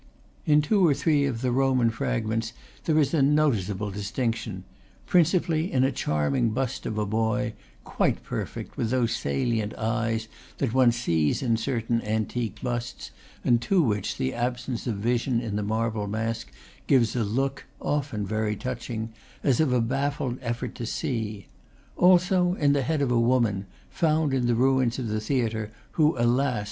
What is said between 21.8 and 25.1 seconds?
also in the head of a woman, found in the ruins of